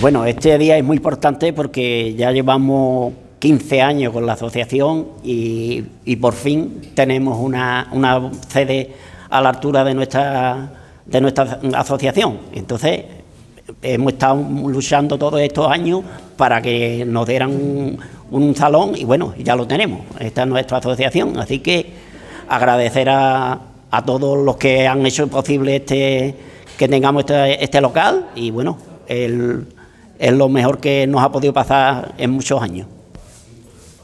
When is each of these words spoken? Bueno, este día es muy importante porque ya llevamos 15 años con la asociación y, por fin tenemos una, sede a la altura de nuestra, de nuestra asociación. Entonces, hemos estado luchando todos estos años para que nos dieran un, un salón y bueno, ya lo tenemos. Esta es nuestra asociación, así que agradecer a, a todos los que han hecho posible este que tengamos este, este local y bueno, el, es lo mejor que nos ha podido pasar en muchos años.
Bueno, 0.00 0.24
este 0.24 0.56
día 0.56 0.78
es 0.78 0.84
muy 0.84 0.96
importante 0.96 1.52
porque 1.52 2.14
ya 2.14 2.32
llevamos 2.32 3.12
15 3.38 3.82
años 3.82 4.14
con 4.14 4.24
la 4.24 4.32
asociación 4.32 5.08
y, 5.22 5.82
por 6.18 6.32
fin 6.32 6.80
tenemos 6.94 7.38
una, 7.38 7.86
sede 8.48 8.94
a 9.28 9.42
la 9.42 9.50
altura 9.50 9.84
de 9.84 9.92
nuestra, 9.92 10.72
de 11.04 11.20
nuestra 11.20 11.60
asociación. 11.74 12.38
Entonces, 12.54 13.02
hemos 13.82 14.14
estado 14.14 14.42
luchando 14.68 15.18
todos 15.18 15.38
estos 15.42 15.70
años 15.70 16.00
para 16.38 16.62
que 16.62 17.04
nos 17.04 17.26
dieran 17.26 17.50
un, 17.50 17.98
un 18.30 18.56
salón 18.56 18.92
y 18.96 19.04
bueno, 19.04 19.34
ya 19.38 19.54
lo 19.54 19.66
tenemos. 19.66 20.00
Esta 20.18 20.44
es 20.44 20.48
nuestra 20.48 20.78
asociación, 20.78 21.38
así 21.38 21.58
que 21.58 21.92
agradecer 22.48 23.10
a, 23.10 23.60
a 23.90 24.04
todos 24.06 24.38
los 24.38 24.56
que 24.56 24.88
han 24.88 25.04
hecho 25.04 25.28
posible 25.28 25.76
este 25.76 26.34
que 26.78 26.88
tengamos 26.88 27.24
este, 27.24 27.62
este 27.62 27.82
local 27.82 28.30
y 28.34 28.50
bueno, 28.50 28.78
el, 29.06 29.66
es 30.20 30.32
lo 30.32 30.48
mejor 30.48 30.78
que 30.78 31.06
nos 31.06 31.22
ha 31.22 31.32
podido 31.32 31.52
pasar 31.52 32.14
en 32.18 32.30
muchos 32.30 32.60
años. 32.62 32.86